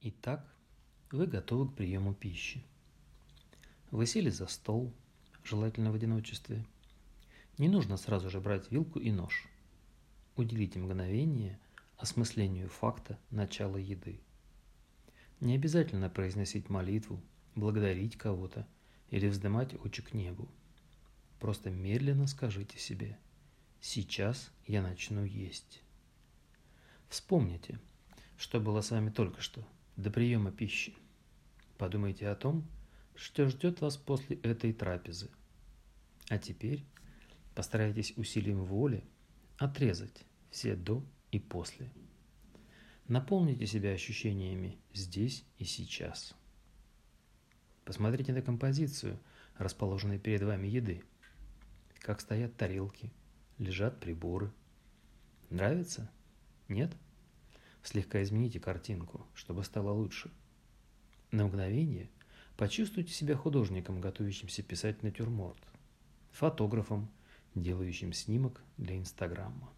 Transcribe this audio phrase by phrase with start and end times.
[0.00, 0.46] Итак,
[1.10, 2.62] вы готовы к приему пищи.
[3.90, 4.94] Вы сели за стол,
[5.42, 6.64] желательно в одиночестве.
[7.58, 9.48] Не нужно сразу же брать вилку и нож.
[10.36, 11.58] Уделите мгновение
[11.96, 14.20] осмыслению факта начала еды.
[15.40, 17.20] Не обязательно произносить молитву,
[17.56, 18.68] благодарить кого-то
[19.10, 20.48] или вздымать очи к небу.
[21.40, 23.18] Просто медленно скажите себе
[23.80, 25.82] «Сейчас я начну есть».
[27.08, 27.80] Вспомните,
[28.36, 29.66] что было с вами только что–
[29.98, 30.94] до приема пищи.
[31.76, 32.64] Подумайте о том,
[33.16, 35.28] что ждет вас после этой трапезы.
[36.28, 36.84] А теперь
[37.54, 39.02] постарайтесь усилием воли
[39.56, 41.90] отрезать все до и после.
[43.08, 46.34] Наполните себя ощущениями здесь и сейчас.
[47.84, 49.18] Посмотрите на композицию,
[49.56, 51.02] расположенной перед вами еды.
[51.98, 53.10] Как стоят тарелки,
[53.58, 54.52] лежат приборы.
[55.50, 56.08] Нравится?
[56.68, 56.94] Нет?–
[57.82, 60.30] Слегка измените картинку, чтобы стало лучше.
[61.30, 62.10] На мгновение
[62.56, 65.62] почувствуйте себя художником, готовящимся писать натюрморт,
[66.32, 67.08] фотографом,
[67.54, 69.72] делающим снимок для Инстаграма.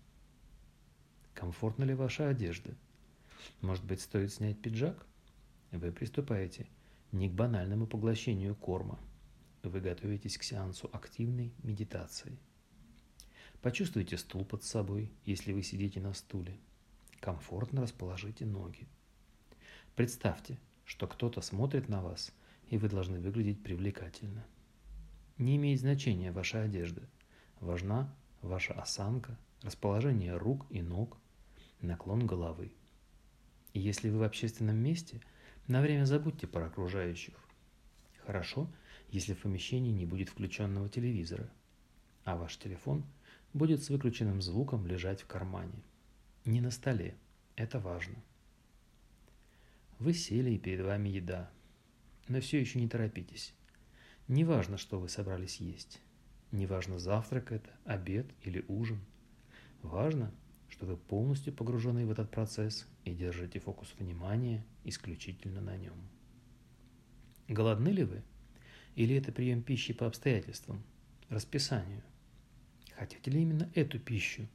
[1.34, 2.74] Комфортна ли ваша одежда?
[3.60, 5.06] Может быть, стоит снять пиджак?
[5.70, 6.66] Вы приступаете
[7.12, 8.98] не к банальному поглощению корма.
[9.62, 12.38] Вы готовитесь к сеансу активной медитации.
[13.62, 16.58] Почувствуйте стул под собой, если вы сидите на стуле–
[17.20, 18.88] комфортно расположите ноги.
[19.94, 22.32] Представьте, что кто-то смотрит на вас,
[22.68, 24.44] и вы должны выглядеть привлекательно.
[25.36, 27.02] Не имеет значения ваша одежда.
[27.60, 31.18] Важна ваша осанка, расположение рук и ног,
[31.82, 32.72] наклон головы.
[33.74, 35.20] И если вы в общественном месте,
[35.66, 37.34] на время забудьте про окружающих.
[38.24, 38.68] Хорошо,
[39.10, 41.50] если в помещении не будет включенного телевизора,
[42.24, 43.04] а ваш телефон
[43.52, 45.82] будет с выключенным звуком лежать в кармане–
[46.44, 47.16] не на столе.
[47.56, 48.16] Это важно.
[49.98, 51.50] Вы сели, и перед вами еда.
[52.28, 53.52] Но все еще не торопитесь.
[54.28, 56.00] Не важно, что вы собрались есть.
[56.52, 59.00] Не важно, завтрак это, обед или ужин.
[59.82, 60.32] Важно,
[60.68, 65.96] что вы полностью погружены в этот процесс и держите фокус внимания исключительно на нем.
[67.48, 68.22] Голодны ли вы?
[68.94, 70.82] Или это прием пищи по обстоятельствам,
[71.28, 72.02] расписанию?
[72.96, 74.46] Хотите ли именно эту пищу?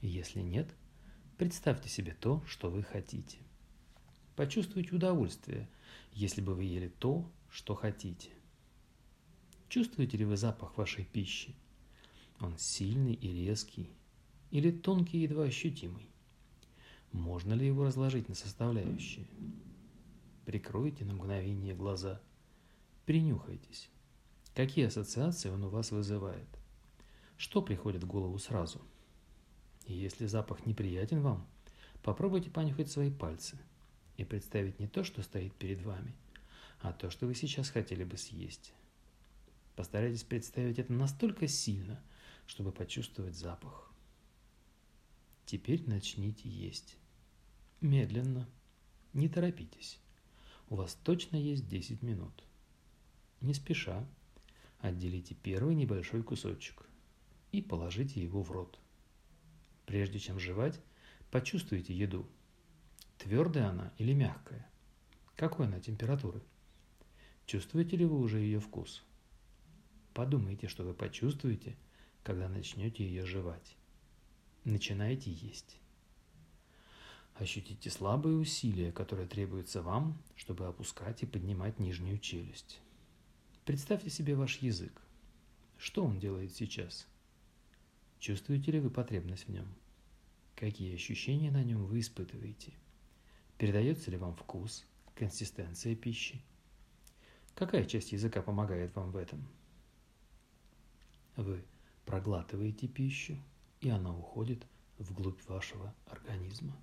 [0.00, 0.68] Если нет,
[1.40, 3.38] Представьте себе то, что вы хотите.
[4.36, 5.70] Почувствуйте удовольствие,
[6.12, 8.28] если бы вы ели то, что хотите.
[9.70, 11.54] Чувствуете ли вы запах вашей пищи?
[12.40, 13.88] Он сильный и резкий
[14.50, 16.10] или тонкий и едва ощутимый?
[17.10, 19.26] Можно ли его разложить на составляющие?
[20.44, 22.20] Прикройте на мгновение глаза.
[23.06, 23.88] Принюхайтесь.
[24.54, 26.48] Какие ассоциации он у вас вызывает?
[27.38, 28.82] Что приходит в голову сразу–
[29.90, 31.44] и если запах неприятен вам,
[32.02, 33.58] попробуйте понюхать свои пальцы
[34.16, 36.14] и представить не то, что стоит перед вами,
[36.80, 38.72] а то, что вы сейчас хотели бы съесть.
[39.74, 42.00] Постарайтесь представить это настолько сильно,
[42.46, 43.92] чтобы почувствовать запах.
[45.44, 46.96] Теперь начните есть.
[47.80, 48.48] Медленно.
[49.12, 49.98] Не торопитесь.
[50.68, 52.44] У вас точно есть 10 минут.
[53.40, 54.06] Не спеша.
[54.78, 56.88] Отделите первый небольшой кусочек
[57.50, 58.78] и положите его в рот.
[59.90, 60.78] Прежде чем жевать,
[61.32, 62.24] почувствуйте еду.
[63.18, 64.70] Твердая она или мягкая?
[65.34, 66.40] Какой она температуры?
[67.44, 69.02] Чувствуете ли вы уже ее вкус?
[70.14, 71.76] Подумайте, что вы почувствуете,
[72.22, 73.76] когда начнете ее жевать.
[74.62, 75.80] Начинайте есть.
[77.34, 82.80] Ощутите слабые усилия, которые требуются вам, чтобы опускать и поднимать нижнюю челюсть.
[83.64, 85.02] Представьте себе ваш язык.
[85.78, 87.08] Что он делает сейчас?
[88.20, 89.66] Чувствуете ли вы потребность в нем?
[90.54, 92.74] Какие ощущения на нем вы испытываете?
[93.56, 96.42] Передается ли вам вкус, консистенция пищи?
[97.54, 99.48] Какая часть языка помогает вам в этом?
[101.36, 101.64] Вы
[102.04, 103.38] проглатываете пищу,
[103.80, 104.66] и она уходит
[104.98, 106.76] вглубь вашего организма.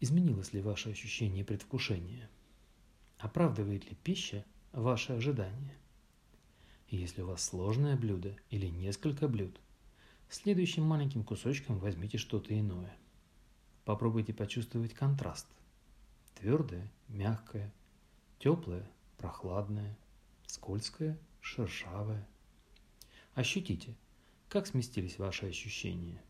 [0.00, 2.28] Изменилось ли ваше ощущение предвкушения?
[3.16, 5.78] Оправдывает ли пища ваши ожидания?
[6.90, 9.58] Если у вас сложное блюдо или несколько блюд–
[10.30, 12.94] Следующим маленьким кусочком возьмите что-то иное.
[13.86, 15.46] Попробуйте почувствовать контраст.
[16.34, 17.72] Твердое, мягкое,
[18.38, 18.86] теплое,
[19.16, 19.96] прохладное,
[20.46, 22.28] скользкое, шершавое.
[23.34, 23.94] Ощутите,
[24.50, 26.22] как сместились ваши ощущения.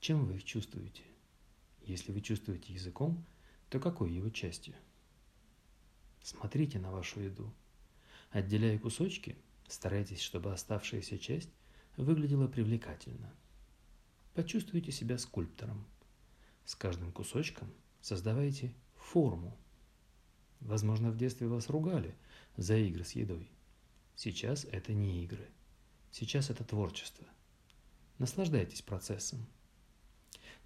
[0.00, 1.02] Чем вы их чувствуете?
[1.86, 3.24] Если вы чувствуете языком,
[3.70, 4.74] то какой его частью?
[6.22, 7.50] Смотрите на вашу еду.
[8.30, 11.50] Отделяя кусочки, старайтесь, чтобы оставшаяся часть
[11.96, 13.32] выглядела привлекательно.
[14.34, 15.86] Почувствуйте себя скульптором.
[16.64, 19.56] С каждым кусочком создавайте форму.
[20.60, 22.14] Возможно, в детстве вас ругали
[22.56, 23.50] за игры с едой.
[24.16, 25.48] Сейчас это не игры.
[26.10, 27.26] Сейчас это творчество.
[28.18, 29.46] Наслаждайтесь процессом.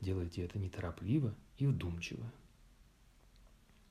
[0.01, 2.31] Делайте это неторопливо и вдумчиво.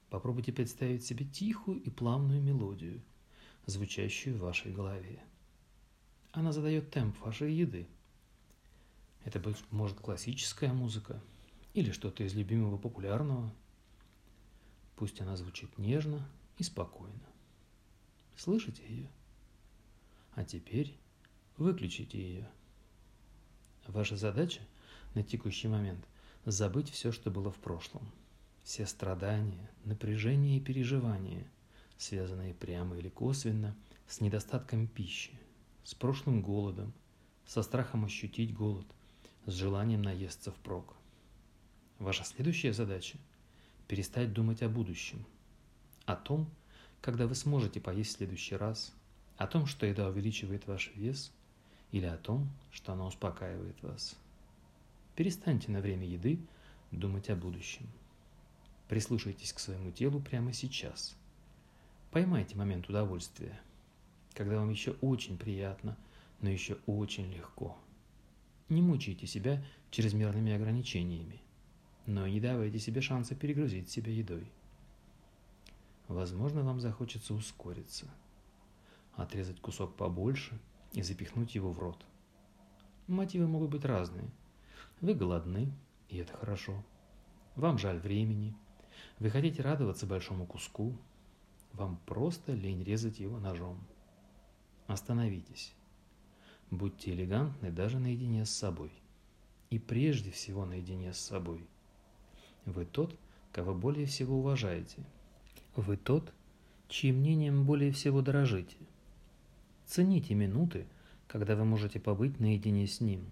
[0.09, 3.01] Попробуйте представить себе тихую и плавную мелодию,
[3.65, 5.21] звучащую в вашей голове.
[6.37, 7.87] Она задает темп вашей еды.
[9.25, 11.19] Это быть может классическая музыка
[11.73, 13.51] или что-то из любимого популярного.
[14.97, 16.29] Пусть она звучит нежно
[16.59, 17.27] и спокойно.
[18.35, 19.09] Слышите ее?
[20.35, 20.95] А теперь
[21.57, 22.47] выключите ее.
[23.87, 24.61] Ваша задача
[25.15, 26.05] на текущий момент
[26.45, 28.11] забыть все, что было в прошлом.
[28.61, 31.49] Все страдания, напряжение и переживания,
[31.97, 33.75] связанные прямо или косвенно
[34.07, 35.31] с недостатком пищи,
[35.87, 36.91] с прошлым голодом,
[37.45, 38.85] со страхом ощутить голод,
[39.45, 40.93] с желанием наесться впрок.
[41.97, 43.17] Ваша следующая задача–
[43.87, 45.25] перестать думать о будущем,
[46.05, 46.49] о том,
[46.99, 48.93] когда вы сможете поесть в следующий раз,
[49.37, 51.31] о том, что еда увеличивает ваш вес,
[51.93, 54.17] или о том, что она успокаивает вас.
[55.15, 56.37] Перестаньте на время еды
[56.91, 57.87] думать о будущем.
[58.89, 61.15] Прислушайтесь к своему телу прямо сейчас.
[62.11, 63.57] Поймайте момент удовольствия–
[64.37, 65.97] когда вам еще очень приятно,
[66.41, 67.75] но еще очень легко.
[68.69, 71.41] Не мучайте себя чрезмерными ограничениями,
[72.05, 74.47] но не давайте себе шанса перегрузить себя едой.
[76.07, 78.05] Возможно, вам захочется ускориться,
[79.15, 80.59] отрезать кусок побольше
[80.93, 82.05] и запихнуть его в рот.
[83.07, 84.29] Мотивы могут быть разные.
[85.01, 85.71] Вы голодны,
[86.09, 86.83] и это хорошо.
[87.55, 88.53] Вам жаль времени.
[89.17, 90.95] Вы хотите радоваться большому куску.
[91.73, 93.79] Вам просто лень резать его ножом.
[94.87, 95.73] Остановитесь.
[96.71, 98.91] Будьте элегантны даже наедине с собой.
[99.69, 101.67] И прежде всего наедине с собой.
[102.65, 103.13] Вы тот,
[103.51, 105.03] кого более всего уважаете.
[105.75, 106.33] Вы тот,
[106.87, 108.77] чьим мнением более всего дорожите.
[109.85, 110.87] Цените минуты,
[111.27, 113.25] когда вы можете побыть наедине с ним.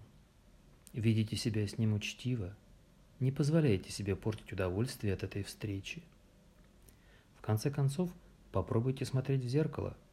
[0.92, 2.54] Видите себя с ним учтиво.
[3.18, 6.02] Не позволяйте себе портить удовольствие от этой встречи.
[7.38, 8.10] В конце концов,
[8.52, 9.96] попробуйте смотреть в зеркало–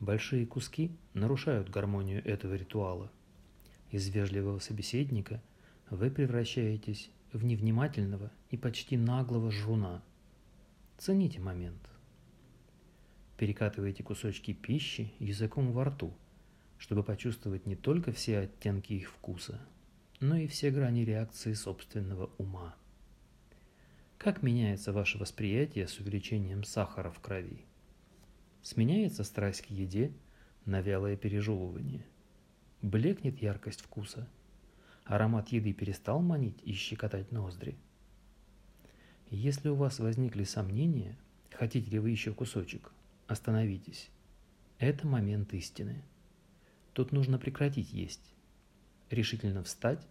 [0.00, 3.12] Большие куски нарушают гармонию этого ритуала.
[3.90, 5.42] Из вежливого собеседника
[5.90, 10.02] вы превращаетесь в невнимательного и почти наглого жруна.
[10.96, 11.90] Цените момент.
[13.36, 16.14] Перекатывайте кусочки пищи языком во рту,
[16.78, 19.60] чтобы почувствовать не только все оттенки их вкуса,
[20.18, 22.74] но и все грани реакции собственного ума.
[24.16, 27.66] Как меняется ваше восприятие с увеличением сахара в крови?
[28.62, 30.12] Сменяется страсть к еде
[30.66, 32.04] на вялое пережевывание.
[32.82, 34.28] Блекнет яркость вкуса.
[35.04, 37.76] Аромат еды перестал манить и щекотать ноздри.
[39.30, 41.16] Если у вас возникли сомнения,
[41.50, 42.92] хотите ли вы еще кусочек,
[43.26, 44.10] остановитесь.
[44.78, 46.02] Это момент истины.
[46.92, 48.34] Тут нужно прекратить есть,
[49.10, 50.06] решительно встать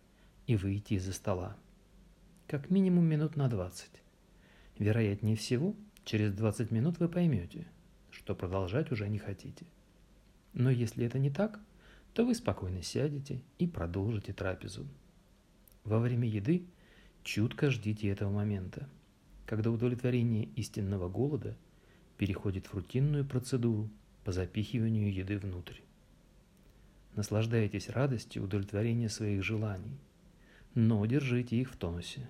[0.47, 1.55] и выйти из-за стола.
[2.47, 3.89] Как минимум минут на 20.
[4.79, 7.67] Вероятнее всего, через 20 минут вы поймете–
[8.11, 9.65] что продолжать уже не хотите.
[10.53, 11.59] Но если это не так,
[12.13, 14.87] то вы спокойно сядете и продолжите трапезу.
[15.83, 16.65] Во время еды
[17.23, 18.89] чутко ждите этого момента,
[19.45, 21.55] когда удовлетворение истинного голода
[22.17, 23.89] переходит в рутинную процедуру
[24.23, 25.79] по запихиванию еды внутрь.
[27.15, 29.97] Наслаждайтесь радостью удовлетворения своих желаний,
[30.75, 32.29] но держите их в тонусе.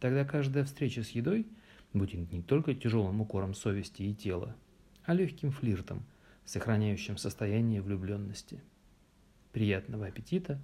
[0.00, 1.46] Тогда каждая встреча с едой
[1.92, 4.56] будет не только тяжелым укором совести и тела,
[5.04, 6.04] а легким флиртом,
[6.44, 8.62] сохраняющим состояние влюбленности.
[9.52, 10.60] Приятного аппетита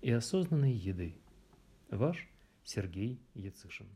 [0.00, 1.16] и осознанной еды.
[1.90, 2.28] Ваш
[2.64, 3.88] Сергей Яцишин.